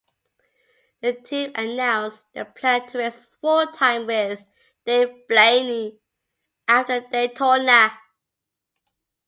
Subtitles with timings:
[1.01, 4.43] The team announced they planned to race full-time with
[4.83, 5.99] Dave Blaney
[6.67, 7.99] after Daytona.